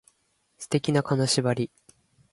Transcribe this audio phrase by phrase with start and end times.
[0.57, 1.69] 素敵な金縛り